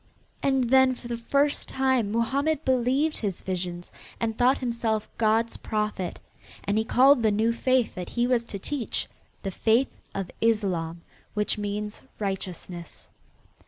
[0.41, 6.17] And then for the first time Mohammed believed his visions and thought himself God's Prophet,
[6.63, 9.07] and he called the new faith that he was to teach
[9.43, 11.03] the faith of Islam,
[11.35, 13.11] which means righteousness.